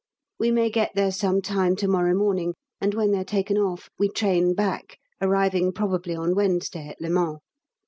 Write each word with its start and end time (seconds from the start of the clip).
We 0.39 0.49
may 0.49 0.71
get 0.71 0.93
there 0.95 1.11
some 1.11 1.43
time 1.43 1.75
to 1.75 1.87
morrow 1.87 2.15
morning, 2.15 2.55
and 2.79 2.95
when 2.95 3.11
they 3.11 3.19
are 3.19 3.23
taken 3.23 3.55
off, 3.55 3.87
we 3.99 4.09
train 4.09 4.55
back, 4.55 4.97
arriving 5.21 5.71
probably 5.73 6.15
on 6.15 6.33
Wednesday 6.33 6.87
at 6.87 6.99
Le 6.99 7.11
Mans. 7.11 7.37